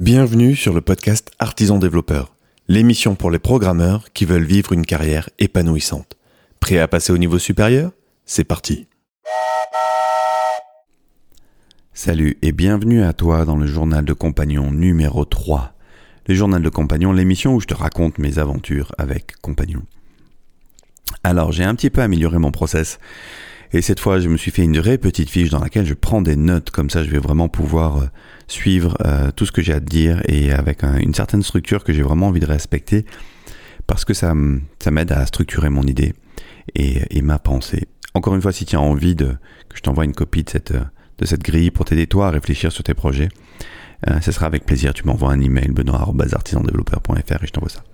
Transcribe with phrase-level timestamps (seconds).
[0.00, 2.34] Bienvenue sur le podcast Artisan Développeur,
[2.68, 6.16] l'émission pour les programmeurs qui veulent vivre une carrière épanouissante.
[6.58, 7.92] Prêt à passer au niveau supérieur?
[8.24, 8.88] C'est parti
[11.92, 15.74] Salut et bienvenue à toi dans le journal de compagnon numéro 3.
[16.28, 19.82] Le journal de compagnon, l'émission où je te raconte mes aventures avec compagnon.
[21.24, 22.98] Alors j'ai un petit peu amélioré mon process
[23.72, 26.22] et cette fois, je me suis fait une vraie petite fiche dans laquelle je prends
[26.22, 28.06] des notes, comme ça je vais vraiment pouvoir euh,
[28.50, 31.92] suivre euh, tout ce que j'ai à te dire et avec une certaine structure que
[31.92, 33.06] j'ai vraiment envie de respecter,
[33.86, 34.34] parce que ça,
[34.78, 36.14] ça m'aide à structurer mon idée
[36.74, 37.88] et, ma pensée.
[38.14, 39.26] Encore une fois, si tu as envie que
[39.74, 42.82] je t'envoie une copie de cette, de cette grille pour t'aider toi à réfléchir sur
[42.82, 43.28] tes projets,
[44.08, 44.94] euh, ce sera avec plaisir.
[44.94, 47.84] Tu m'envoies un email benoît.artisandéveloppeur.fr et je t'envoie ça.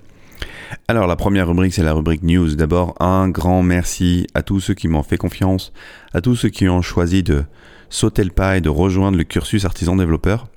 [0.89, 2.55] Alors la première rubrique, c'est la rubrique news.
[2.55, 5.73] D'abord, un grand merci à tous ceux qui m'ont fait confiance,
[6.13, 7.45] à tous ceux qui ont choisi de
[7.91, 10.49] sauter le pas et de rejoindre le cursus artisan développeur.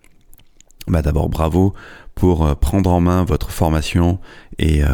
[0.87, 1.73] Bah d'abord bravo
[2.15, 4.19] pour euh, prendre en main votre formation
[4.57, 4.87] et, euh,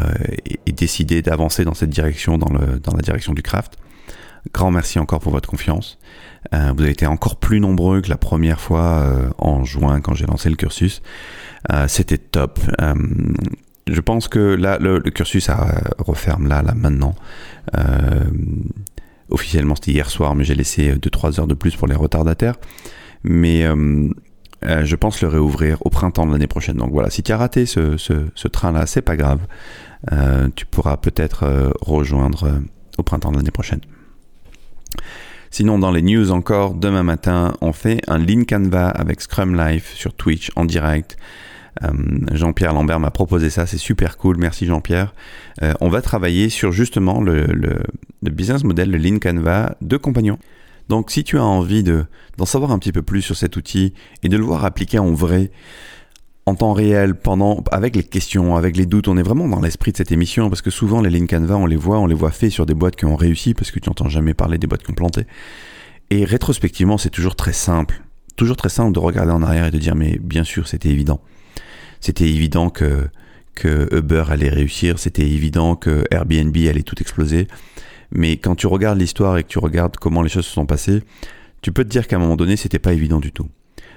[0.66, 3.76] décider d'avancer dans cette direction, dans, la direction du craft.
[4.52, 5.98] Grand merci encore pour votre confiance.
[6.54, 10.26] Euh, vous avez été encore plus nombreux que la première fois en juin quand j'ai
[10.26, 11.02] lancé le cursus.
[11.88, 12.60] C'était top
[13.88, 17.14] je pense que là, le, cursus ça referme là, là, maintenant.
[19.30, 22.56] Officiellement, c'était hier soir, mais j'ai laissé 2-3 heures de plus pour les retardataires.
[23.22, 24.08] Mais euh,
[24.64, 26.76] euh, je pense le réouvrir au printemps de l'année prochaine.
[26.76, 29.40] Donc voilà, si tu as raté ce, ce, train-là, c'est pas grave.
[30.54, 32.60] tu pourras peut-être rejoindre
[32.98, 33.80] au printemps de l'année prochaine.
[35.50, 39.94] Sinon, dans les news encore, demain matin, on fait un Lean Canva avec Scrum Life
[39.94, 41.16] sur Twitch en direct.
[41.84, 41.90] Euh,
[42.32, 45.14] Jean-Pierre Lambert m'a proposé ça, c'est super cool, merci Jean-Pierre.
[45.62, 47.46] Euh, on va travailler sur justement le,
[48.22, 50.38] business model, le Lean Canva de Compagnon.
[50.88, 54.28] Donc si tu as envie d'en savoir un petit peu plus sur cet outil et
[54.28, 55.50] de le voir appliqué en vrai,
[56.46, 59.90] en temps réel, pendant, avec les questions, avec les doutes, on est vraiment dans l'esprit
[59.90, 62.30] de cette émission parce que souvent les Lean Canva, on les voit, on les voit
[62.30, 64.84] faits sur des boîtes qui ont réussi parce que tu n'entends jamais parler des boîtes
[64.84, 65.26] qui ont planté.
[66.10, 68.00] Et rétrospectivement, c'est toujours très simple.
[68.36, 71.20] Toujours très simple de regarder en arrière et de dire mais bien sûr c'était évident.
[72.06, 73.08] C'était évident que,
[73.56, 77.48] que Uber allait réussir, c'était évident que Airbnb allait tout exploser.
[78.12, 81.02] Mais quand tu regardes l'histoire et que tu regardes comment les choses se sont passées,
[81.62, 83.48] tu peux te dire qu'à un moment donné, c'était pas évident du tout.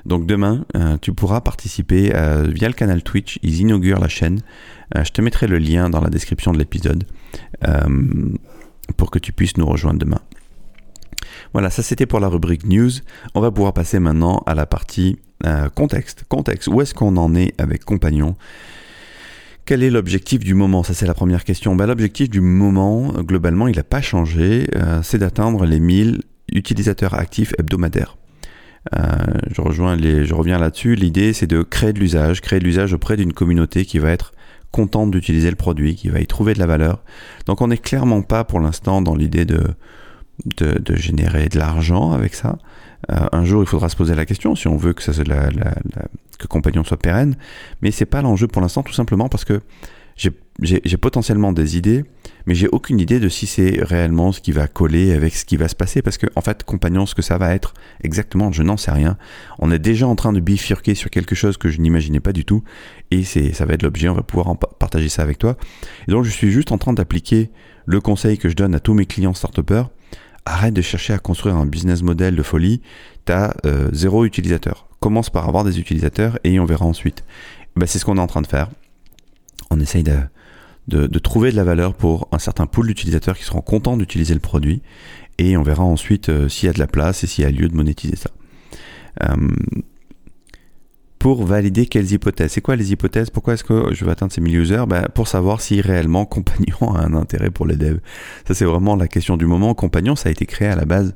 [0.07, 3.37] Donc demain, euh, tu pourras participer euh, via le canal Twitch.
[3.43, 4.41] Ils inaugurent la chaîne.
[4.97, 7.03] Euh, je te mettrai le lien dans la description de l'épisode
[8.97, 10.21] pour que tu puisses nous rejoindre demain.
[11.53, 12.91] Voilà, ça c'était pour la rubrique news.
[13.33, 16.25] On va pouvoir passer maintenant à la partie euh, contexte.
[16.27, 18.35] Contexte, où est-ce qu'on en est avec Compagnon?
[19.65, 20.83] Quel est l'objectif du moment?
[20.83, 21.75] Ça, c'est la première question.
[21.75, 24.67] Ben, l'objectif du moment, globalement, il n'a pas changé.
[24.75, 26.21] Euh, c'est d'atteindre les 1000
[26.51, 28.17] utilisateurs actifs hebdomadaires.
[28.95, 28.99] Euh,
[29.51, 30.95] je, rejoins je reviens là-dessus.
[30.95, 34.33] L'idée, c'est de créer de l'usage, créer de l'usage auprès d'une communauté qui va être
[34.71, 37.03] contente d'utiliser le produit, qui va y trouver de la valeur.
[37.45, 39.61] Donc, on n'est clairement pas pour l'instant dans l'idée de,
[40.45, 42.57] de, générer de l'argent avec ça.
[43.11, 45.49] Euh, un jour, il faudra se poser la question si on veut que, ça, la,
[46.37, 47.35] que Compagnon soit pérenne.
[47.81, 49.61] Mais c'est pas l'enjeu pour l'instant, tout simplement parce que
[50.61, 52.03] j'ai potentiellement des idées,
[52.45, 55.55] mais j'ai aucune idée de si c'est réellement ce qui va coller avec ce qui
[55.55, 56.01] va se passer.
[56.01, 57.73] Parce que, en fait, Compagnon, ce que ça va être
[58.03, 59.17] exactement, je n'en sais rien.
[59.59, 62.43] On est déjà en train de bifurquer sur quelque chose que je n'imaginais pas du
[62.43, 62.63] tout.
[63.11, 65.55] Et ça va être l'objet, on va pouvoir en partager ça avec toi.
[66.07, 67.49] Et donc, je suis juste en train d'appliquer
[67.85, 69.61] le conseil que je donne à tous mes clients start
[70.49, 72.81] arrête de chercher à construire un business model de folie.
[73.25, 74.87] Tu as euh, zéro utilisateur.
[74.99, 77.23] Commence par avoir des utilisateurs et on verra ensuite.
[77.75, 78.69] Ben, c'est ce qu'on est en train de faire.
[79.69, 80.17] On essaye de,
[80.87, 84.39] de, trouver de la valeur pour un certain pool d'utilisateurs qui seront contents d'utiliser le
[84.39, 84.81] produit.
[85.37, 87.51] Et on verra ensuite euh, s'il y a de la place et s'il y a
[87.51, 88.31] lieu de monétiser ça.
[89.23, 89.35] Euh,
[91.35, 92.51] valider quelles hypothèses.
[92.51, 93.29] C'est quoi les hypothèses?
[93.29, 94.85] Pourquoi est-ce que je veux atteindre ces 1000 users?
[94.87, 97.99] Ben, Pour savoir si réellement Compagnon a un intérêt pour les devs.
[98.47, 99.73] Ça, c'est vraiment la question du moment.
[99.73, 101.15] Compagnon, ça a été créé à la base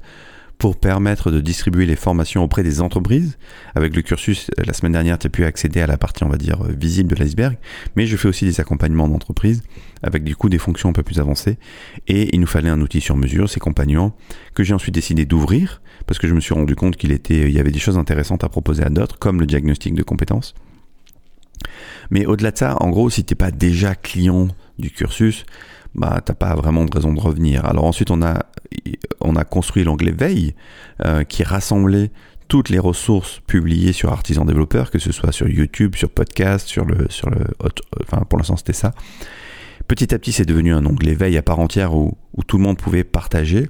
[0.57, 3.37] pour permettre de distribuer les formations auprès des entreprises.
[3.75, 6.29] Avec le cursus, euh, la semaine dernière, tu as pu accéder à la partie, on
[6.29, 7.57] va dire, euh, visible de l'iceberg.
[7.95, 9.63] Mais je fais aussi des accompagnements d'entreprises
[10.01, 11.57] avec du coup des fonctions un peu plus avancées.
[12.07, 14.13] Et il nous fallait un outil sur mesure, ces compagnons,
[14.53, 17.51] que j'ai ensuite décidé d'ouvrir parce que je me suis rendu compte qu'il était, il
[17.51, 20.53] y avait des choses intéressantes à proposer à d'autres, comme le diagnostic de compétences.
[22.09, 25.45] Mais au-delà de ça, en gros, si tu n'es pas déjà client du cursus,
[25.95, 27.65] bah, t'as pas vraiment de raison de revenir.
[27.65, 28.45] Alors ensuite, on a,
[29.21, 30.55] on a construit l'onglet Veille,
[31.05, 32.11] euh, qui rassemblait
[32.47, 36.85] toutes les ressources publiées sur Artisan Développeur, que ce soit sur YouTube, sur podcast, sur
[36.85, 37.39] le, sur le,
[38.03, 38.91] enfin pour l'instant c'était ça.
[39.87, 42.63] Petit à petit, c'est devenu un onglet Veille à part entière où, où tout le
[42.63, 43.69] monde pouvait partager.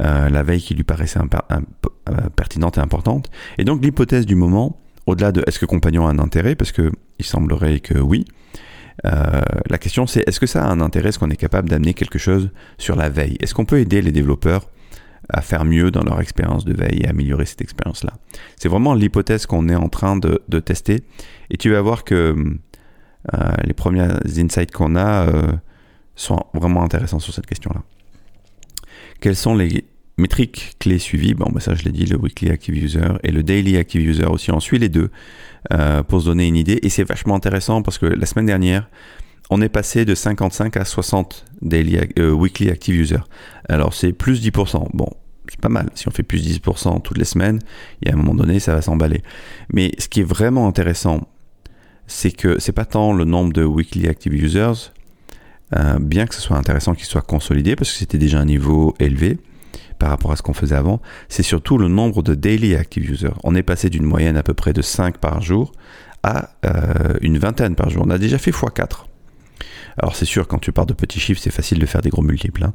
[0.00, 3.30] Euh, la veille qui lui paraissait euh, pertinente et importante.
[3.58, 6.92] Et donc l'hypothèse du moment, au-delà de est-ce que Compagnon a un intérêt, parce que
[7.18, 8.24] il semblerait que oui.
[9.06, 11.94] Euh, la question c'est est-ce que ça a un intérêt, est-ce qu'on est capable d'amener
[11.94, 13.36] quelque chose sur la veille?
[13.40, 14.68] Est-ce qu'on peut aider les développeurs
[15.28, 18.12] à faire mieux dans leur expérience de veille et améliorer cette expérience-là?
[18.56, 21.02] C'est vraiment l'hypothèse qu'on est en train de, tester.
[21.50, 22.34] Et tu vas voir que
[23.34, 25.52] euh, les premiers insights qu'on a euh,
[26.14, 27.82] sont vraiment intéressants sur cette question-là.
[29.20, 29.84] Quels sont les
[30.20, 33.42] métriques clés suivies Bon, bah ça je l'ai dit, le Weekly Active User et le
[33.42, 34.50] Daily Active User aussi.
[34.52, 35.10] On suit les deux
[35.72, 36.78] euh, pour se donner une idée.
[36.82, 38.88] Et c'est vachement intéressant parce que la semaine dernière,
[39.50, 43.20] on est passé de 55 à 60 daily, Weekly Active User.
[43.68, 44.88] Alors c'est plus 10%.
[44.94, 45.08] Bon,
[45.48, 45.90] c'est pas mal.
[45.94, 47.58] Si on fait plus 10% toutes les semaines,
[48.00, 49.22] il y a un moment donné, ça va s'emballer.
[49.72, 51.28] Mais ce qui est vraiment intéressant,
[52.06, 54.92] c'est que c'est pas tant le nombre de weekly active users,
[55.76, 58.94] euh, bien que ce soit intéressant qu'il soit consolidé parce que c'était déjà un niveau
[58.98, 59.38] élevé
[60.00, 63.34] par rapport à ce qu'on faisait avant, c'est surtout le nombre de daily active users.
[63.44, 65.72] On est passé d'une moyenne à peu près de 5 par jour
[66.22, 68.02] à euh, une vingtaine par jour.
[68.06, 69.04] On a déjà fait x4.
[69.98, 72.22] Alors c'est sûr, quand tu pars de petits chiffres, c'est facile de faire des gros
[72.22, 72.64] multiples.
[72.64, 72.72] Hein.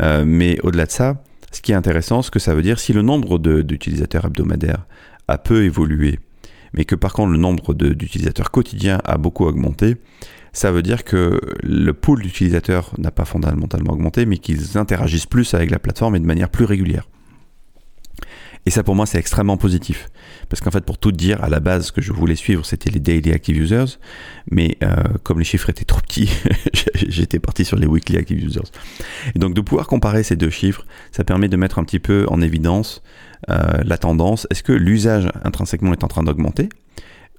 [0.00, 1.22] Euh, mais au-delà de ça,
[1.52, 4.86] ce qui est intéressant, ce que ça veut dire, si le nombre d'utilisateurs hebdomadaires
[5.28, 6.20] a peu évolué,
[6.72, 9.96] mais que par contre le nombre d'utilisateurs quotidiens a beaucoup augmenté,
[10.52, 15.54] ça veut dire que le pool d'utilisateurs n'a pas fondamentalement augmenté, mais qu'ils interagissent plus
[15.54, 17.08] avec la plateforme et de manière plus régulière.
[18.64, 20.08] Et ça pour moi c'est extrêmement positif.
[20.48, 22.90] Parce qu'en fait pour tout dire, à la base ce que je voulais suivre c'était
[22.90, 23.98] les daily active users.
[24.50, 24.94] Mais euh,
[25.24, 26.30] comme les chiffres étaient trop petits,
[26.94, 28.70] j'étais parti sur les weekly active users.
[29.34, 32.26] Et donc de pouvoir comparer ces deux chiffres, ça permet de mettre un petit peu
[32.28, 33.02] en évidence
[33.50, 34.46] euh, la tendance.
[34.50, 36.68] Est-ce que l'usage intrinsèquement est en train d'augmenter?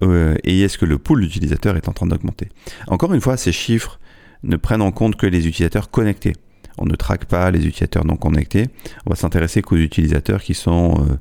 [0.01, 2.49] Euh, Et est-ce que le pool d'utilisateurs est en train d'augmenter?
[2.87, 3.99] Encore une fois, ces chiffres
[4.43, 6.33] ne prennent en compte que les utilisateurs connectés.
[6.77, 8.67] On ne traque pas les utilisateurs non connectés.
[9.05, 11.15] On va s'intéresser qu'aux utilisateurs qui sont euh,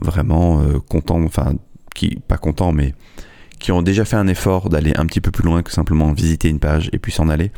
[0.00, 1.54] vraiment euh, contents, enfin,
[1.94, 2.94] qui, pas contents, mais
[3.58, 6.48] qui ont déjà fait un effort d'aller un petit peu plus loin que simplement visiter
[6.48, 7.52] une page et puis s'en aller.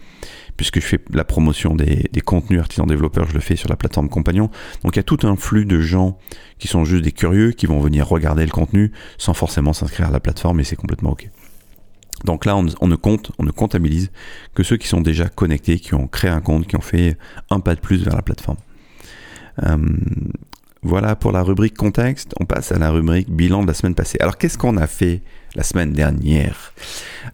[0.58, 4.10] Puisque je fais la promotion des, contenus artisans développeurs, je le fais sur la plateforme
[4.10, 4.50] Compagnon.
[4.84, 6.18] Donc il y a tout un flux de gens
[6.58, 10.10] qui sont juste des curieux, qui vont venir regarder le contenu sans forcément s'inscrire à
[10.10, 11.30] la plateforme et c'est complètement ok.
[12.24, 14.10] Donc là, on, ne compte, on ne comptabilise
[14.52, 17.16] que ceux qui sont déjà connectés, qui ont créé un compte, qui ont fait
[17.48, 18.58] un pas de plus vers la plateforme.
[19.64, 19.76] Euh,
[20.82, 22.34] voilà pour la rubrique contexte.
[22.40, 24.18] On passe à la rubrique bilan de la semaine passée.
[24.20, 25.22] Alors qu'est-ce qu'on a fait
[25.54, 26.72] la semaine dernière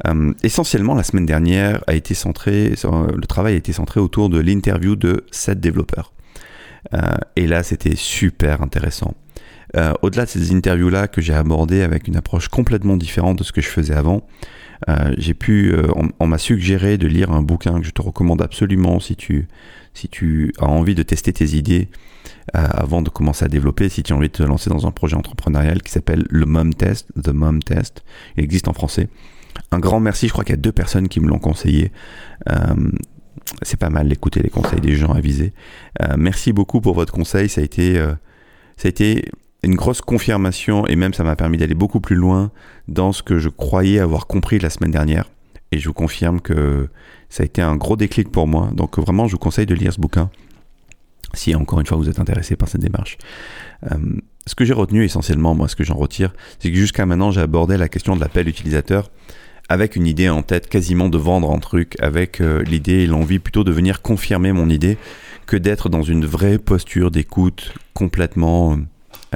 [0.06, 4.38] euh, Essentiellement, la semaine dernière a été centré, le travail a été centré autour de
[4.38, 6.12] l'interview de sept développeurs.
[6.92, 7.00] Euh,
[7.36, 9.14] et là, c'était super intéressant.
[10.02, 13.60] Au-delà de ces interviews-là que j'ai abordées avec une approche complètement différente de ce que
[13.60, 14.24] je faisais avant,
[14.88, 15.14] euh,
[15.48, 15.88] euh,
[16.20, 19.48] on, m'a suggéré de lire un bouquin que je te recommande absolument si tu,
[19.94, 21.88] si tu as envie de tester tes idées
[22.56, 24.90] euh, avant de commencer à développer, si tu as envie de te lancer dans un
[24.90, 28.04] projet entrepreneurial qui s'appelle le Mom Test, The Mom Test.
[28.36, 29.08] Il existe en français.
[29.70, 31.92] Un grand merci, je crois qu'il y a deux personnes qui me l'ont conseillé.
[33.62, 35.52] c'est pas mal d'écouter les conseils des gens avisés.
[36.18, 37.94] merci beaucoup pour votre conseil, ça a été,
[38.76, 39.30] ça a été
[39.64, 42.52] une grosse confirmation et même ça m'a permis d'aller beaucoup plus loin
[42.88, 45.30] dans ce que je croyais avoir compris la semaine dernière.
[45.72, 46.88] Et je vous confirme que
[47.34, 48.70] ça a été un gros déclic pour moi.
[48.74, 50.30] Donc vraiment, je vous conseille de lire ce bouquin
[51.32, 53.18] si encore une fois vous êtes intéressé par cette démarche.
[53.90, 53.96] Euh,
[54.46, 57.40] ce que j'ai retenu essentiellement, moi, ce que j'en retire, c'est que jusqu'à maintenant, j'ai
[57.40, 59.10] abordé la question de l'appel utilisateur
[59.68, 63.40] avec une idée en tête, quasiment de vendre un truc, avec euh, l'idée et l'envie
[63.40, 64.96] plutôt de venir confirmer mon idée
[65.46, 68.78] que d'être dans une vraie posture d'écoute complètement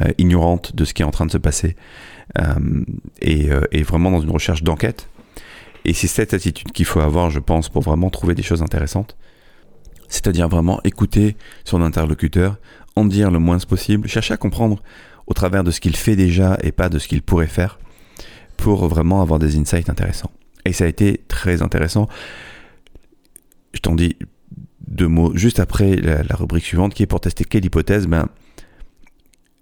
[0.00, 1.74] euh, ignorante de ce qui est en train de se passer
[3.22, 3.48] et,
[3.82, 5.08] vraiment dans une recherche d'enquête.
[5.84, 9.16] Et c'est cette attitude qu'il faut avoir, je pense, pour vraiment trouver des choses intéressantes.
[10.08, 12.56] C'est-à-dire vraiment écouter son interlocuteur,
[12.96, 14.82] en dire le moins possible, chercher à comprendre
[15.26, 17.78] au travers de ce qu'il fait déjà et pas de ce qu'il pourrait faire
[18.56, 20.32] pour vraiment avoir des insights intéressants.
[20.64, 22.08] Et ça a été très intéressant.
[23.72, 24.16] Je t'en dis
[24.88, 28.06] deux mots juste après la, rubrique suivante qui est pour tester quelle hypothèse.
[28.06, 28.28] Ben,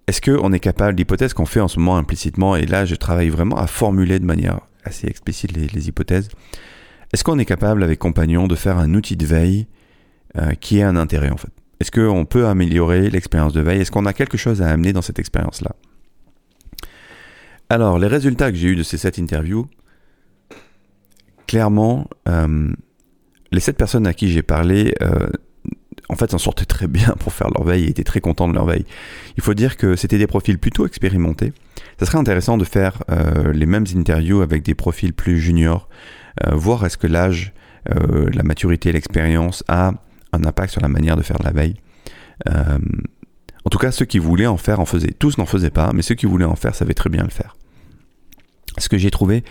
[0.07, 3.29] est-ce qu'on est capable, l'hypothèse qu'on fait en ce moment implicitement, et là je travaille
[3.29, 6.29] vraiment à formuler de manière assez explicite les, hypothèses,
[7.13, 9.67] est-ce qu'on est capable avec Compagnon de faire un outil de veille
[10.37, 11.51] euh, qui ait un intérêt en fait?
[11.81, 13.81] Est-ce qu'on peut améliorer l'expérience de veille?
[13.81, 15.73] Est-ce qu'on a quelque chose à amener dans cette expérience-là?
[17.69, 19.69] Alors, les résultats que j'ai eus de ces sept interviews,
[21.47, 22.73] clairement, euh,
[23.53, 25.29] les sept personnes à qui j'ai parlé euh,
[26.09, 28.55] en fait, s'en sortaient très bien pour faire leur veille et étaient très contents de
[28.55, 28.85] leur veille.
[29.37, 31.53] Il faut dire que c'était des profils plutôt expérimentés.
[31.99, 35.89] Ça serait intéressant de faire euh, les mêmes interviews avec des profils plus juniors,
[36.47, 37.55] euh, voir est-ce que l'âge,
[37.91, 39.93] euh, la maturité, l'expérience a
[40.33, 41.77] un impact sur la manière de faire de la veille.
[42.47, 45.15] en tout cas, ceux qui voulaient en faire en faisaient.
[45.19, 47.57] Tous n'en faisaient pas, mais ceux qui voulaient en faire savaient très bien le faire.
[48.79, 49.43] ce que j'ai trouvé,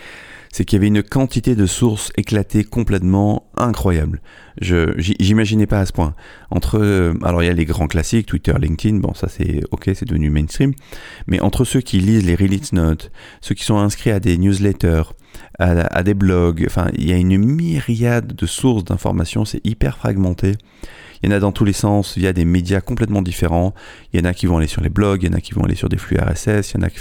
[0.56, 4.22] c'est qu'il y avait une quantité de sources éclatées complètement incroyable.
[4.58, 6.14] Je j'imaginais pas à ce point.
[6.50, 9.90] Entre euh, alors il y a les grands classiques Twitter, LinkedIn, bon ça c'est OK,
[9.94, 10.72] c'est devenu mainstream,
[11.26, 15.02] mais entre ceux qui lisent les release notes, ceux qui sont inscrits à des newsletters,
[15.58, 20.52] à, des blogs, enfin il y a une myriade de sources d'informations, c'est hyper fragmenté.
[21.22, 23.74] Il y en a dans tous les sens, il y a des médias complètement différents.
[24.12, 25.54] Il y en a qui vont aller sur les blogs, il y en a qui
[25.54, 27.00] vont aller sur des flux RSS, il y en a qui.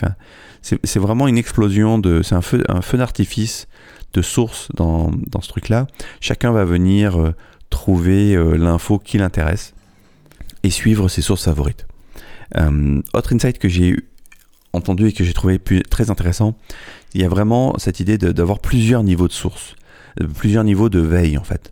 [0.61, 2.21] C'est vraiment une explosion de.
[2.23, 3.67] C'est un feu, un feu d'artifice
[4.13, 5.87] de sources dans, dans ce truc-là.
[6.21, 7.35] Chacun va venir euh,
[7.69, 9.73] trouver euh, l'info qui l'intéresse
[10.63, 11.85] et suivre ses sources favorites.
[12.57, 13.95] Euh, autre insight que j'ai
[14.73, 16.57] entendu et que j'ai trouvé très intéressant,
[17.13, 19.75] il y a vraiment cette idée d'avoir plusieurs niveaux de sources,
[20.37, 21.71] plusieurs niveaux de veille en fait.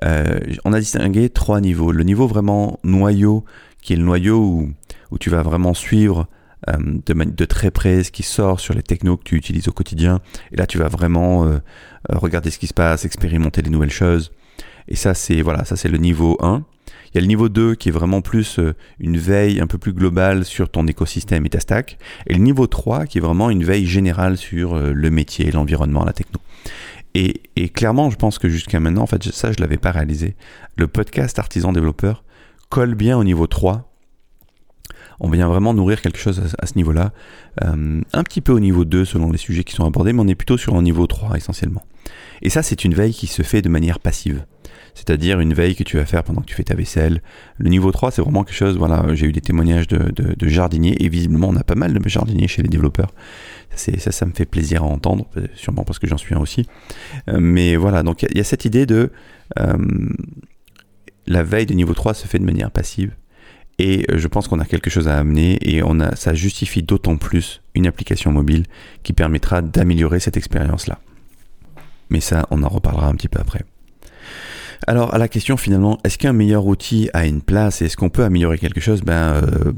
[0.00, 1.92] On a distingué trois niveaux.
[1.92, 3.44] Le niveau vraiment noyau,
[3.82, 4.72] qui est le noyau
[5.10, 6.26] où, tu vas vraiment suivre
[6.70, 10.20] euh, de, très près ce qui sort sur les technos que tu utilises au quotidien.
[10.52, 11.58] Et là, tu vas vraiment euh,
[12.10, 14.32] euh, regarder ce qui se passe, expérimenter les nouvelles choses.
[14.88, 16.64] Et ça, c'est voilà, ça c'est le niveau 1.
[17.08, 18.58] Il y a le niveau 2 qui est vraiment plus
[18.98, 21.98] une veille un peu plus globale sur ton écosystème et ta stack.
[22.26, 26.14] Et le niveau 3 qui est vraiment une veille générale sur le métier, l'environnement, la
[26.14, 26.40] techno.
[27.14, 30.34] Et, clairement, je pense que jusqu'à maintenant, en fait, ça, je l'avais pas réalisé.
[30.76, 32.24] Le podcast artisan développeur
[32.70, 33.88] colle bien au niveau 3
[35.24, 37.12] on vient vraiment nourrir quelque chose à, ce niveau-là.
[37.62, 40.26] Euh, un petit peu au niveau 2 selon les sujets qui sont abordés, mais on
[40.26, 41.82] est plutôt sur un niveau 3 essentiellement.
[42.42, 44.44] Et ça, c'est une veille qui se fait de manière passive.
[44.94, 47.22] C'est-à-dire une veille que tu vas faire pendant que tu fais ta vaisselle.
[47.58, 51.08] Le niveau 3, c'est vraiment quelque chose, voilà, j'ai eu des témoignages de, jardiniers, et
[51.08, 53.14] visiblement on a pas mal de jardiniers chez les développeurs.
[53.74, 56.66] Ça, ça, me fait plaisir à entendre, sûrement parce que j'en suis un aussi.
[57.30, 59.10] Euh, mais voilà, donc il y, a cette idée de...
[59.58, 59.78] Euh,
[61.26, 63.14] la veille de niveau 3 se fait de manière passive.
[63.78, 66.82] Et euh, je pense qu'on a quelque chose à amener et on a, ça justifie
[66.82, 68.66] d'autant plus une application mobile
[69.02, 71.00] qui permettra d'améliorer cette expérience-là.
[72.12, 73.64] Mais ça, on en reparlera un petit peu après.
[74.86, 78.10] Alors à la question finalement, est-ce qu'un meilleur outil a une place et est-ce qu'on
[78.10, 79.00] peut améliorer quelque chose?
[79.00, 79.72] Ben euh,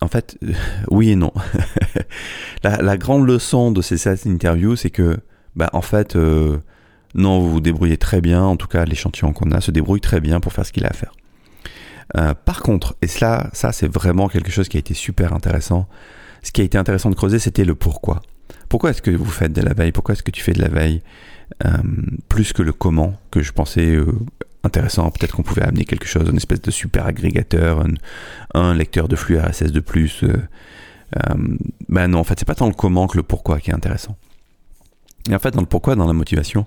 [0.00, 0.38] en fait,
[0.92, 1.32] oui et non.
[2.62, 5.18] la, grande leçon de ces interviews, c'est que
[5.56, 6.58] ben, en fait, euh,
[7.16, 8.44] non, vous vous débrouillez très bien.
[8.44, 10.88] En tout cas, l'échantillon qu'on a se débrouille très bien pour faire ce qu'il a
[10.88, 11.12] à faire.
[12.16, 15.88] Euh, par contre, et cela, ça c'est vraiment quelque chose qui a été super intéressant.
[16.44, 18.22] Ce qui a été intéressant de creuser, c'était le pourquoi.
[18.68, 19.90] Pourquoi est-ce que vous faites de la veille?
[19.90, 21.02] Pourquoi est-ce que tu fais de la veille?
[21.02, 21.31] euh,
[22.28, 24.06] Plus que le comment, que je pensais euh,
[24.64, 25.10] intéressant.
[25.10, 27.84] Peut-être qu'on pouvait amener quelque chose, une espèce de super agrégateur,
[28.54, 30.24] un, lecteur de flux RSS de plus.
[31.88, 34.16] ben non, en fait, c'est pas tant le comment que le pourquoi qui est intéressant.
[35.30, 36.66] Et en fait, dans le pourquoi, dans la motivation,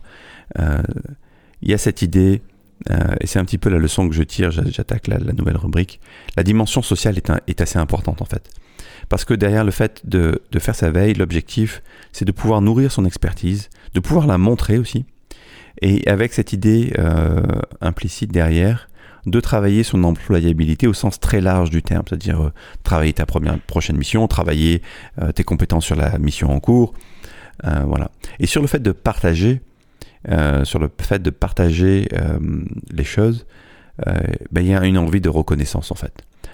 [0.57, 2.41] il y a cette idée
[2.89, 5.99] euh, et c'est un petit peu la leçon que je tire, j'attaque la, nouvelle rubrique.
[6.37, 7.17] La dimension sociale
[7.47, 8.49] est, assez importante en fait.
[9.09, 13.05] Parce que derrière le fait de, faire sa veille, l'objectif, c'est de pouvoir nourrir son
[13.05, 15.05] expertise, de pouvoir la montrer aussi.
[15.81, 17.41] Et avec cette idée euh,
[17.81, 18.89] implicite derrière,
[19.25, 22.53] de travailler son employabilité au sens très large du terme, c'est-à-dire euh,
[22.83, 24.81] travailler ta prochaine mission, travailler
[25.33, 26.93] tes compétences sur la mission en cours,
[27.63, 28.11] voilà.
[28.39, 29.61] Et sur le fait de partager,
[30.63, 32.39] sur le fait de partager euh,
[32.91, 33.45] les choses,
[34.07, 34.13] euh,
[34.51, 36.13] ben, il y a une envie de reconnaissance en fait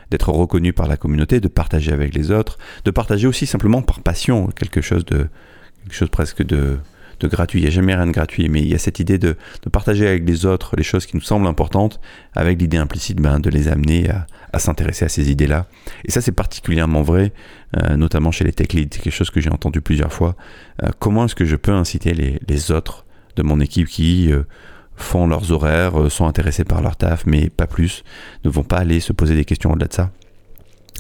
[0.09, 4.01] d'être reconnu par la communauté, de partager avec les autres, de partager aussi simplement par
[4.01, 5.27] passion quelque chose de
[5.83, 6.79] quelque chose presque de,
[7.23, 7.59] gratuit.
[7.59, 9.37] Il n'y a jamais rien de gratuit, mais il y a cette idée de,
[9.71, 12.01] partager avec les autres les choses qui nous semblent importantes,
[12.35, 14.09] avec l'idée implicite ben, de les amener
[14.51, 15.67] à, s'intéresser à ces idées-là.
[16.03, 17.31] Et ça, c'est particulièrement vrai,
[17.95, 18.95] notamment chez les tech leads.
[18.95, 20.35] C'est quelque chose que j'ai entendu plusieurs fois.
[20.99, 24.43] comment est-ce que je peux inciter les autres de mon équipe qui euh,
[24.95, 28.03] font leurs horaires, euh, sont intéressés par leur taf, mais pas plus,
[28.43, 30.11] ne vont pas aller se poser des questions au-delà de ça.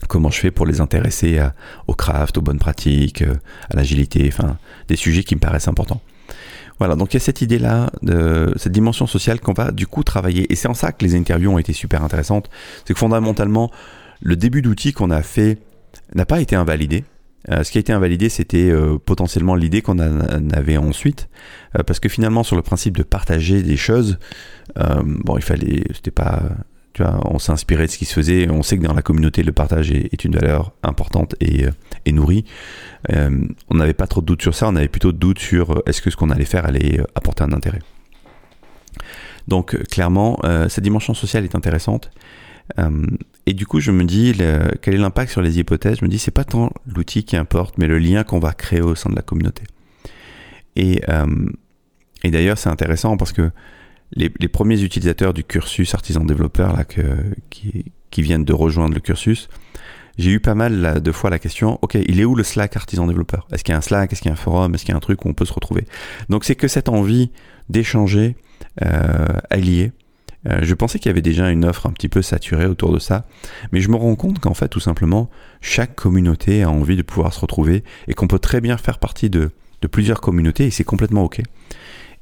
[0.07, 1.39] Comment je fais pour les intéresser
[1.87, 3.35] au craft, aux bonnes pratiques, euh,
[3.69, 4.57] à l'agilité, enfin,
[4.87, 6.01] des sujets qui me paraissent importants.
[6.79, 7.91] Voilà, donc il y a cette idée-là,
[8.55, 10.51] cette dimension sociale qu'on va du coup travailler.
[10.51, 12.49] Et c'est en ça que les interviews ont été super intéressantes.
[12.87, 13.69] C'est que fondamentalement,
[14.19, 15.59] le début d'outil qu'on a fait
[16.15, 17.03] n'a pas été invalidé.
[17.49, 21.27] Euh, ce qui a été invalidé, c'était euh, potentiellement l'idée qu'on avait ensuite,
[21.77, 24.19] euh, parce que finalement, sur le principe de partager des choses,
[24.75, 26.43] bon, il fallait, c'était pas,
[26.93, 28.49] tu vois, on s'est inspiré de ce qui se faisait.
[28.49, 31.65] On sait que dans la communauté, le partage est, une valeur importante et,
[32.05, 32.45] et nourrie.
[33.09, 36.01] on n'avait pas trop de doutes sur ça, on avait plutôt de doutes sur est-ce
[36.01, 37.79] que ce qu'on allait faire allait apporter un intérêt.
[39.49, 42.11] Donc, clairement, cette dimension sociale est intéressante.
[43.45, 44.33] Et du coup, je me dis,
[44.81, 45.97] quel est l'impact sur les hypothèses?
[45.99, 48.81] Je me dis, c'est pas tant l'outil qui importe, mais le lien qu'on va créer
[48.81, 49.63] au sein de la communauté.
[50.75, 51.49] Et, euh,
[52.23, 53.51] et d'ailleurs, c'est intéressant parce que
[54.13, 57.01] les, premiers utilisateurs du cursus artisan développeur là, que,
[57.49, 59.49] qui, qui, viennent de rejoindre le cursus,
[60.17, 63.07] j'ai eu pas mal de fois la question, ok, il est où le Slack artisan
[63.07, 63.47] développeur?
[63.51, 64.11] Est-ce qu'il y a un Slack?
[64.11, 64.75] Est-ce qu'il y a un forum?
[64.75, 65.85] Est-ce qu'il y a un truc où on peut se retrouver?
[66.29, 67.31] Donc c'est que cette envie
[67.69, 68.35] d'échanger
[68.83, 69.91] euh, alliée.
[70.47, 72.99] Euh, je pensais qu'il y avait déjà une offre un petit peu saturée autour de
[72.99, 73.25] ça,
[73.71, 75.29] mais je me rends compte qu'en fait, tout simplement,
[75.61, 79.29] chaque communauté a envie de pouvoir se retrouver et qu'on peut très bien faire partie
[79.29, 79.51] de,
[79.91, 81.41] plusieurs communautés et c'est complètement ok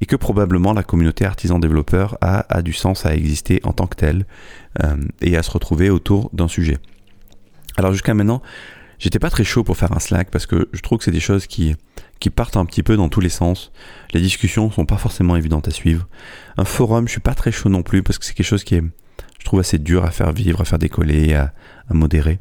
[0.02, 3.98] et que probablement la communauté artisan-développeur a, a, du sens à exister en tant que
[3.98, 4.26] telle
[4.82, 6.78] euh, et à se retrouver autour d'un sujet.
[7.76, 8.42] Alors jusqu'à maintenant,
[9.00, 11.20] j'étais pas très chaud pour faire un Slack parce que je trouve que c'est des
[11.20, 11.76] choses qui,
[12.20, 13.72] qui partent un petit peu dans tous les sens.
[14.14, 16.08] Les discussions sont pas forcément évidentes à suivre.
[16.58, 18.76] Un forum, je suis pas très chaud non plus parce que c'est quelque chose qui
[18.76, 18.84] est,
[19.40, 21.54] je trouve assez dur à faire vivre, à faire décoller, à,
[21.90, 22.40] à modérer.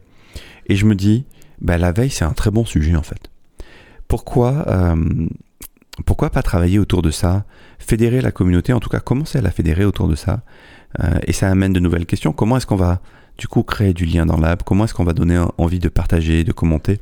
[0.66, 1.24] Et je me dis,
[1.60, 3.30] bah, la veille, c'est un très bon sujet en fait.
[4.06, 5.28] Pourquoi euh,
[6.06, 7.44] pourquoi pas travailler autour de ça,
[7.78, 10.42] fédérer la communauté, en tout cas commencer à la fédérer autour de ça,
[11.00, 12.32] euh, et ça amène de nouvelles questions.
[12.32, 13.00] Comment est-ce qu'on va
[13.38, 14.62] du coup créer du lien dans l'app?
[14.64, 16.98] Comment est-ce qu'on va donner envie de partager, de commenter?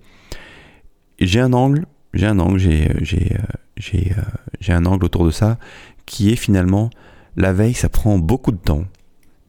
[1.19, 3.37] J'ai un angle, j'ai un angle, j'ai j'ai
[3.77, 4.13] j'ai
[4.61, 5.59] j'ai un angle autour de ça
[6.05, 6.91] qui est finalement
[7.37, 8.85] la veille, ça prend beaucoup de temps.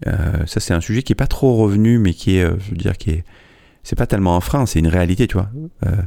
[0.08, 2.72] Euh, ça c'est un sujet qui est pas trop revenu, mais qui est, euh, je
[2.72, 3.24] veux dire, qui est,
[3.84, 5.50] c'est pas tellement un frein, c'est une réalité, tu vois.
[5.86, 6.02] Euh,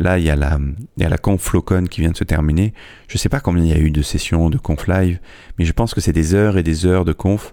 [0.00, 0.58] Là, il y a la,
[0.96, 2.72] il la conf Flocon qui vient de se terminer.
[3.08, 5.18] Je ne sais pas combien il y a eu de sessions de conf live,
[5.58, 7.52] mais je pense que c'est des heures et des heures de conf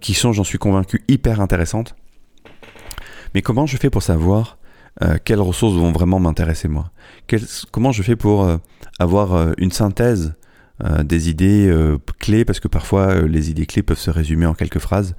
[0.00, 1.94] qui sont, j'en suis convaincu, hyper intéressantes.
[3.34, 4.58] Mais comment je fais pour savoir
[5.02, 6.90] euh, quelles ressources vont vraiment m'intéresser moi?
[7.70, 8.56] Comment je fais pour euh,
[8.98, 10.34] avoir euh, une synthèse
[11.04, 11.70] des idées
[12.20, 15.14] clés, parce que parfois les idées clés peuvent se résumer en quelques phrases,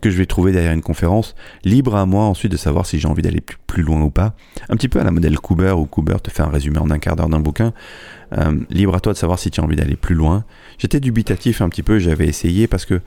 [0.00, 1.34] que je vais trouver derrière une conférence,
[1.64, 4.36] libre à moi ensuite de savoir si j'ai envie d'aller plus, plus, loin ou pas.
[4.68, 7.00] Un petit peu à la modèle Cooper, où Cooper te fait un résumé en un
[7.00, 7.72] quart d'heure d'un bouquin.
[8.70, 10.44] libre à toi de savoir si tu as envie d'aller plus loin.
[10.78, 13.00] J'étais dubitatif un petit peu, j'avais essayé parce que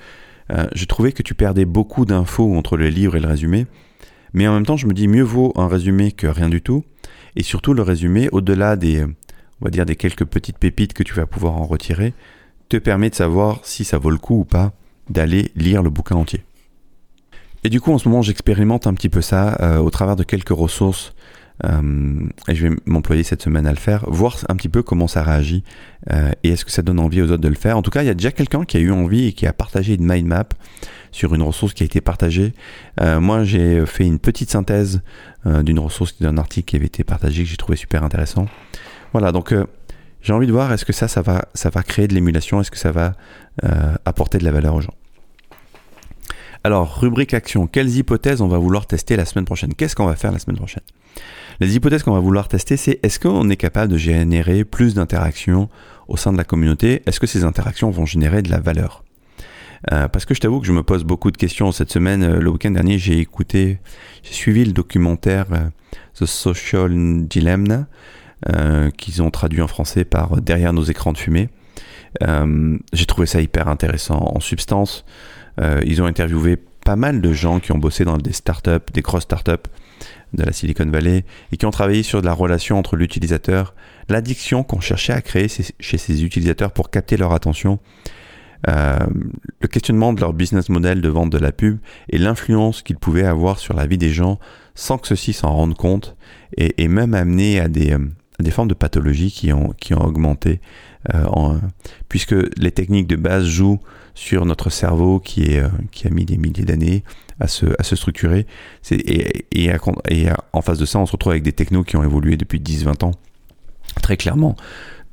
[0.49, 3.65] je trouvais que tu perdais beaucoup d'infos entre le livre et le résumé.
[4.33, 6.83] Mais en même temps, je me dis mieux vaut un résumé que rien du tout.
[7.35, 9.05] Et surtout, le résumé, au-delà des,
[9.61, 12.13] va dire des quelques petites pépites que tu vas pouvoir en retirer,
[12.69, 14.73] te permet de savoir si ça vaut le coup ou pas
[15.09, 16.43] d'aller lire le bouquin entier.
[17.63, 20.23] Et du coup, en ce moment, j'expérimente un petit peu ça euh, au travers de
[20.23, 21.15] quelques ressources.
[21.63, 25.07] Euh, et je vais m'employer cette semaine à le faire, voir un petit peu comment
[25.07, 25.63] ça réagit
[26.11, 27.77] euh, et est-ce que ça donne envie aux autres de le faire.
[27.77, 29.53] En tout cas, il y a déjà quelqu'un qui a eu envie et qui a
[29.53, 30.49] partagé une mind map
[31.11, 32.53] sur une ressource qui a été partagée.
[32.99, 35.01] Euh, moi, j'ai fait une petite synthèse
[35.45, 38.47] d'une ressource d'un article qui avait été partagé que j'ai trouvé super intéressant.
[39.13, 39.53] Voilà, donc
[40.23, 42.71] j'ai envie de voir est-ce que ça, ça va, ça va créer de l'émulation, est-ce
[42.71, 43.13] que ça va
[44.05, 44.95] apporter de la valeur aux gens?
[46.63, 49.75] Alors, rubrique action, quelles hypothèses on va vouloir tester la semaine prochaine?
[49.75, 50.81] Qu'est-ce qu'on va faire la semaine prochaine?
[51.61, 55.69] Les hypothèses qu'on va vouloir tester, c'est est-ce qu'on est capable de générer plus d'interactions
[56.07, 57.01] au sein de la communauté?
[57.05, 59.03] Est-ce que ces interactions vont générer de la valeur?
[59.91, 62.23] Euh, parce que je t'avoue que je me pose beaucoup de questions cette semaine.
[62.23, 63.79] Euh, le week-end dernier, j'ai écouté,
[64.23, 65.69] j'ai suivi le documentaire euh,
[66.19, 67.85] The Social Dilemma,
[68.97, 71.49] qu'ils ont traduit en français par Derrière nos écrans de fumée.
[72.21, 74.19] J'ai trouvé ça hyper intéressant.
[74.35, 75.03] En substance,
[75.83, 79.23] ils ont interviewé pas mal de gens qui ont bossé dans des startups, des grosses
[79.23, 79.67] startups
[80.33, 83.73] de la Silicon Valley et qui ont travaillé sur de la relation entre l'utilisateur,
[84.09, 87.79] l'addiction qu'on cherchait à créer chez ces utilisateurs pour capter leur attention,
[88.67, 88.97] euh,
[89.61, 91.77] le questionnement de leur business model de vente de la pub
[92.09, 94.39] et l'influence qu'ils pouvaient avoir sur la vie des gens
[94.73, 96.15] sans que ceux-ci s'en rendent compte
[96.57, 97.95] et, même amener à des,
[98.39, 100.61] des formes de pathologies qui ont, qui ont augmenté,
[101.13, 101.57] euh,
[102.09, 103.79] puisque les techniques de base jouent
[104.15, 107.03] sur notre cerveau qui, est, euh, qui a mis des milliers d'années
[107.39, 108.47] à se, à se structurer.
[108.89, 109.69] Et,
[110.53, 113.03] en face de ça, on se retrouve avec des technos qui ont évolué depuis 10-20
[113.03, 113.11] ans.
[114.01, 114.55] Très clairement,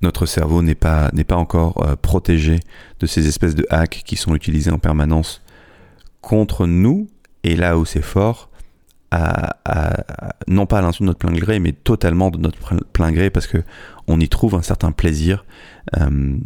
[0.00, 2.60] notre cerveau n'est pas, n'est pas encore euh, protégé
[3.00, 5.42] de ces espèces de hacks qui sont utilisés en permanence
[6.20, 7.08] contre nous.
[7.44, 8.50] Et là où c'est fort,
[10.48, 12.58] non pas à l'insu de notre plein gré, mais totalement de notre
[12.92, 13.58] plein gré parce que
[14.06, 15.44] on y trouve un certain plaisir
[16.00, 16.36] euh,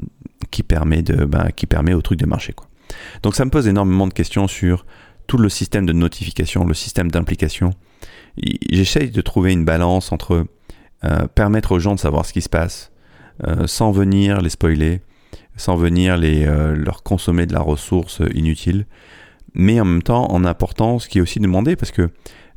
[0.50, 2.68] qui permet de, ben, qui permet au truc de marcher quoi.
[3.22, 4.87] Donc ça me pose énormément de questions sur
[5.26, 7.70] tout le système de notification, le système d'implication.
[8.70, 10.46] J'essaye de trouver une balance entre
[11.05, 12.92] euh, permettre aux gens de savoir ce qui se passe
[13.46, 15.00] euh, sans venir les spoiler,
[15.57, 18.87] sans venir les, leur consommer de la ressource inutile,
[19.55, 22.11] mais en même temps en apportant ce qui est aussi demandé parce que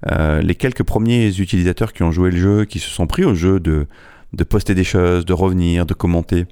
[0.08, 3.36] euh, les quelques premiers utilisateurs qui ont joué le jeu, qui se sont pris au
[3.36, 3.88] jeu de,
[4.34, 6.46] de poster des choses, de revenir, de commenter,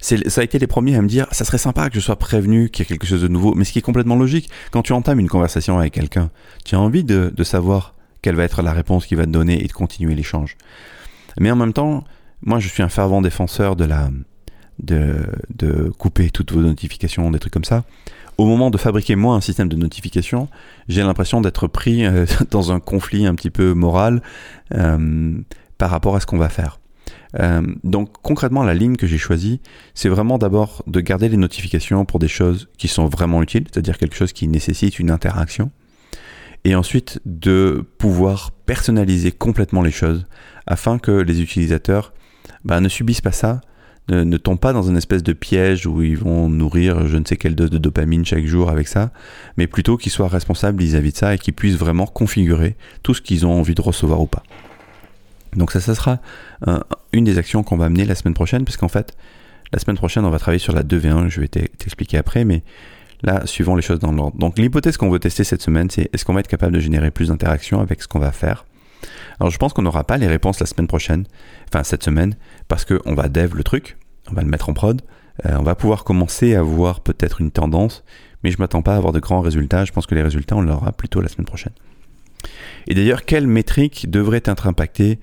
[0.00, 2.70] ça a été les premiers à me dire ça serait sympa que je sois prévenu
[2.70, 4.48] qu'il y a quelque chose de nouveau, mais ce qui est complètement logique.
[4.70, 6.30] Quand tu entames une conversation avec quelqu'un,
[6.64, 9.62] tu as envie de, de, savoir quelle va être la réponse qu'il va te donner
[9.62, 10.56] et de continuer l'échange.
[11.40, 12.04] Mais en même temps,
[12.42, 14.10] moi je suis un fervent défenseur de la
[14.78, 17.84] de, de couper toutes vos notifications, des trucs comme ça.
[18.38, 20.48] Au moment de fabriquer moi un système de notification,
[20.88, 24.22] j'ai l'impression d'être pris euh, dans un conflit un petit peu moral
[24.74, 25.36] euh,
[25.76, 26.80] par rapport à ce qu'on va faire.
[27.40, 29.60] Euh, donc concrètement, la ligne que j'ai choisie,
[29.92, 33.98] c'est vraiment d'abord de garder les notifications pour des choses qui sont vraiment utiles, c'est-à-dire
[33.98, 35.70] quelque chose qui nécessite une interaction,
[36.64, 40.26] et ensuite de pouvoir personnaliser complètement les choses
[40.66, 42.12] afin que les utilisateurs
[42.64, 43.60] bah, ne subissent pas ça,
[44.08, 47.36] ne, tombent pas dans une espèce de piège où ils vont nourrir je ne sais
[47.36, 49.10] quelle dose de dopamine chaque jour avec ça,
[49.56, 53.20] mais plutôt qu'ils soient responsables vis-à-vis de ça et qu'ils puissent vraiment configurer tout ce
[53.20, 54.42] qu'ils ont envie de recevoir ou pas.
[55.56, 56.20] Donc ça, ça sera
[57.12, 59.16] une des actions qu'on va mener la semaine prochaine, parce qu'en fait,
[59.72, 62.62] la semaine prochaine, on va travailler sur la 2v1, je vais t'expliquer après, mais
[63.22, 64.38] là, suivons les choses dans l'ordre.
[64.38, 67.10] Donc l'hypothèse qu'on veut tester cette semaine, c'est est-ce qu'on va être capable de générer
[67.10, 68.64] plus d'interactions avec ce qu'on va faire?
[69.40, 71.24] Alors je pense qu'on n'aura pas les réponses la semaine prochaine,
[71.68, 72.36] enfin cette semaine,
[72.68, 73.96] parce qu'on va dev le truc,
[74.30, 75.02] on va le mettre en prod,
[75.46, 78.04] euh, on va pouvoir commencer à voir peut-être une tendance,
[78.42, 80.62] mais je m'attends pas à avoir de grands résultats, je pense que les résultats, on
[80.62, 81.72] l'aura plutôt la semaine prochaine.
[82.86, 85.18] Et d'ailleurs, quelles métriques devraient être impactées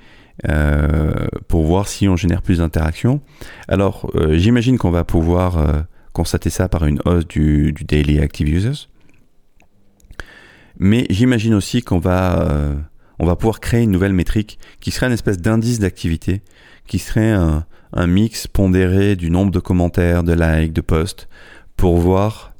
[0.48, 3.22] euh, pour voir si on génère plus d'interactions?
[3.68, 8.88] Alors, euh, j'imagine qu'on va pouvoir constater ça par une hausse du, daily active users.
[10.78, 12.76] Mais j'imagine aussi qu'on va,
[13.19, 16.41] on va pouvoir créer une nouvelle métrique qui serait une espèce d'indice d'activité,
[16.88, 17.65] qui serait un,
[18.08, 21.30] mix pondéré du nombre de commentaires, de likes, de posts,
[21.78, 22.54] pour voir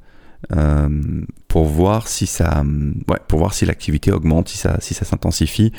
[0.56, 0.88] euh,
[1.56, 2.62] pour voir si ça,
[3.08, 5.72] ouais, pour voir si l'activité augmente, si ça, si ça s'intensifie,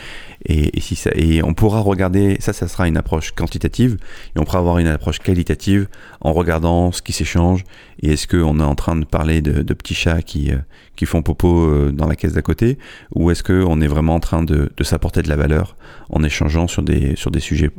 [0.44, 4.00] et, si ça, et on pourra regarder, ça, ça sera une approche quantitative,
[4.36, 5.88] et on pourra avoir une approche qualitative
[6.22, 7.64] en regardant ce qui s'échange,
[8.02, 10.58] et est-ce qu'on est en train de parler de, petits chats qui, euh,
[10.96, 12.80] qui font popo euh, dans la caisse d'à côté,
[13.14, 15.78] ou est-ce qu'on est vraiment en train de, de s'apporter de la valeur
[16.10, 17.70] en échangeant sur des, sur des sujets,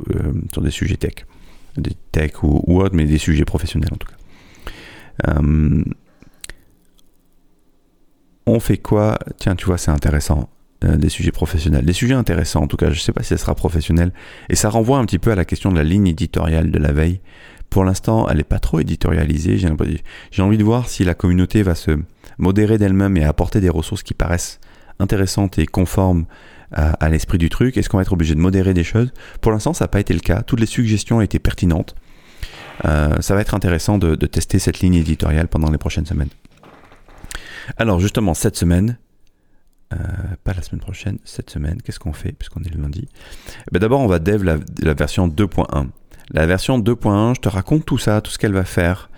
[0.53, 1.25] sur des sujets tech,
[1.75, 4.15] des tech ou, ou autres, mais des sujets professionnels en tout cas.
[8.53, 9.17] On fait quoi?
[9.37, 10.49] Tiens, tu vois, c'est intéressant.
[10.85, 11.83] Euh, des sujets professionnels.
[11.83, 14.13] Des sujets intéressants, en tout cas, je ne sais pas si ça sera professionnel.
[14.47, 16.93] Et ça renvoie un petit peu à la question de la ligne éditoriale de la
[16.93, 17.19] veille.
[17.69, 19.57] Pour l'instant, elle n'est pas trop éditorialisée.
[19.57, 21.99] J'ai envie de voir si la communauté va se
[22.37, 24.61] modérer d'elle-même et apporter des ressources qui paraissent
[24.99, 26.25] intéressantes et conformes
[26.71, 27.75] à, l'esprit du truc.
[27.75, 29.11] Est-ce qu'on va être obligé de modérer des choses?
[29.41, 30.43] Pour l'instant, ça n'a pas été le cas.
[30.43, 31.93] Toutes les suggestions été pertinentes.
[32.85, 36.29] Euh, ça va être intéressant de tester cette ligne éditoriale pendant les prochaines semaines.
[37.77, 38.97] Alors justement, cette semaine,
[39.93, 39.97] euh,
[40.43, 43.07] pas la semaine prochaine, cette semaine, qu'est-ce qu'on fait puisqu'on est le lundi?
[43.61, 45.87] Eh ben D'abord, on va dev la, version 2.1.
[46.31, 49.09] La version 2.1, je te raconte tout ça, tout ce qu'elle va faire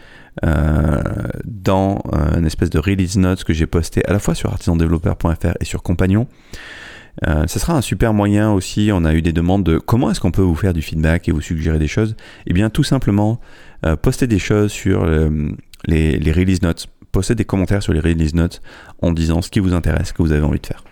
[0.46, 1.02] euh,
[1.44, 5.56] dans euh, une espèce de release notes que j'ai posté à la fois sur artisandeveloper.fr
[5.60, 6.28] et sur Compagnon.
[7.26, 8.92] ce sera un super moyen aussi.
[8.94, 11.34] On a eu des demandes de comment est-ce qu'on peut vous faire du feedback et
[11.34, 12.16] vous suggérer des choses.
[12.48, 13.42] Eh bien, tout simplement,
[14.02, 15.06] poster des choses sur
[15.86, 18.62] les release notes postez des commentaires sur les release notes
[19.02, 20.84] en disant ce qui vous intéresse, ce que vous avez envie de faire.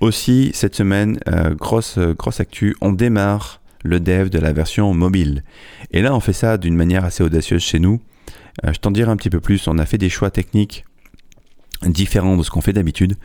[0.00, 4.92] Aussi, cette semaine, euh, grosse, euh, grosse actu, on démarre le dev de la version
[4.92, 5.42] mobile.
[5.92, 8.00] Et là, on fait ça d'une manière assez audacieuse chez nous.
[8.64, 9.66] Euh, je t'en dirai un petit peu plus.
[9.68, 10.84] On a fait des choix techniques
[11.86, 13.16] différents de ce qu'on fait d'habitude.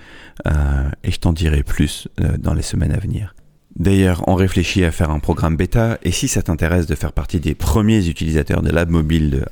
[1.04, 3.36] et je t'en dirai plus dans les semaines à venir.
[3.78, 5.98] D'ailleurs, on réfléchit à faire un programme bêta.
[6.04, 9.46] Et si ça t'intéresse de faire partie des premiers utilisateurs de l'app mobile de,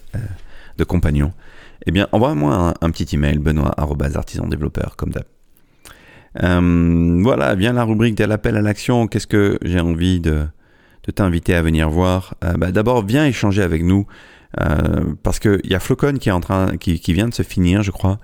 [0.77, 1.31] de Compagnon,
[1.88, 3.73] eh bien, envoie-moi un, petit email, benoît
[4.50, 5.23] développeur, comme d'hab.
[6.43, 9.08] Euh, voilà, vient la rubrique de l'appel à l'action.
[9.08, 10.45] Qu'est-ce que j'ai envie de,
[11.15, 12.36] t'inviter à venir voir?
[12.43, 14.06] Euh, bah, D'abord, viens échanger avec nous.
[14.60, 17.83] Euh, parce qu'il y a Flocon qui est en train, qui, vient de se finir,
[17.83, 18.17] je crois.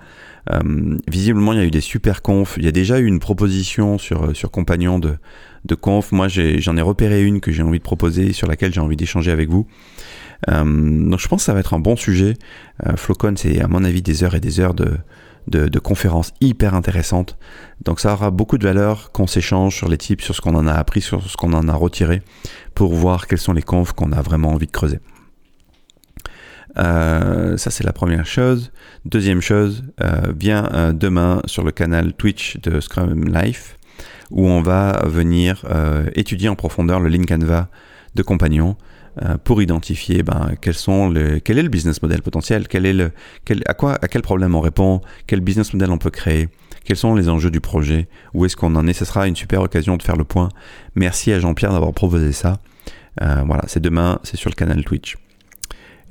[1.08, 2.56] visiblement, il y a eu des super confs.
[2.56, 5.16] Il y a déjà eu une proposition sur, sur Compagnon de,
[5.64, 6.12] de conf.
[6.12, 9.30] Moi, j'en ai, repéré une que j'ai envie de proposer, sur laquelle j'ai envie d'échanger
[9.30, 9.66] avec vous.
[10.50, 10.64] Euh,
[11.08, 12.34] donc je pense que ça va être un bon sujet.
[12.86, 14.98] Euh, Flocon, c'est à mon avis des heures et des heures de,
[15.48, 17.36] de, conférences hyper intéressantes.
[17.84, 20.66] Donc ça aura beaucoup de valeur qu'on s'échange sur les types, sur ce qu'on en
[20.66, 22.22] a appris, sur ce qu'on en a retiré,
[22.74, 25.00] pour voir quels sont les confs qu'on a vraiment envie de creuser.
[26.78, 28.72] Euh, ça c'est la première chose.
[29.04, 29.84] Deuxième chose,
[30.36, 33.78] viens demain sur le canal Twitch de Scrum Life
[34.30, 35.64] où on va venir
[36.14, 37.68] étudier en profondeur le Canva
[38.14, 38.76] de Compagnon
[39.22, 42.92] euh, pour identifier ben, quels sont les, quel est le business model potentiel, quel est
[42.92, 43.12] le,
[43.44, 46.48] quel, à, quoi, à quel problème on répond, quel business model on peut créer,
[46.84, 48.92] quels sont les enjeux du projet, où est-ce qu'on en est.
[48.92, 50.48] Ce sera une super occasion de faire le point.
[50.96, 52.58] Merci à Jean-Pierre d'avoir proposé ça.
[53.22, 55.16] Euh, voilà, c'est demain, c'est sur le canal Twitch.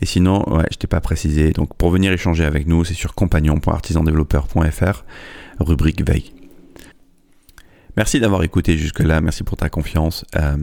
[0.01, 1.51] Et sinon, ouais, je t'ai pas précisé.
[1.51, 5.03] Donc, pour venir échanger avec nous, c'est sur compagnon.artisandéveloppeur.fr,
[5.59, 6.33] rubrique veille.
[7.95, 9.21] Merci d'avoir écouté jusque-là.
[9.21, 10.25] Merci pour ta confiance.
[10.35, 10.57] Euh,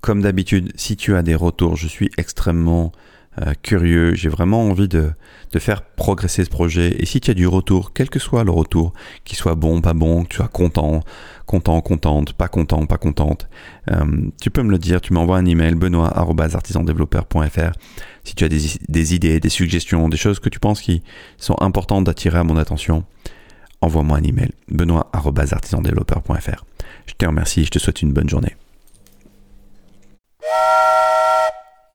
[0.00, 2.92] comme d'habitude, si tu as des retours, je suis extrêmement
[3.40, 4.14] euh, curieux.
[4.14, 5.10] J'ai vraiment envie de,
[5.52, 6.96] de, faire progresser ce projet.
[6.98, 8.92] Et si tu as du retour, quel que soit le retour,
[9.24, 11.00] qu'il soit bon, pas bon, que tu sois content,
[11.46, 13.48] content, contente, pas content, pas contente,
[13.90, 14.04] euh,
[14.40, 15.00] tu peux me le dire.
[15.00, 17.72] Tu m'envoies un email benoît.artisandéveloppeur.fr
[18.24, 21.02] si tu as des, idées, des suggestions, des choses que tu penses qui
[21.38, 23.04] sont importantes d'attirer à mon attention
[23.80, 26.64] envoie-moi un email benoît.artisandéveloppeur.fr.
[27.06, 28.56] Je te remercie, je te souhaite une bonne journée.